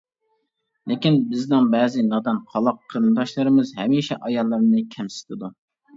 لېكىن 0.93 1.17
بىزنىڭ 1.33 1.67
بەزى 1.75 2.05
نادان، 2.07 2.41
قالاق 2.53 2.79
قېرىنداشلىرىمىز 2.95 3.75
ھەمىشە 3.81 4.19
ئاياللىرىنى 4.23 4.83
كەمسىتىدۇ. 4.97 5.53